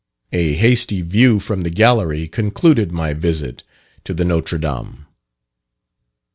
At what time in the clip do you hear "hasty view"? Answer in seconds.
0.53-1.39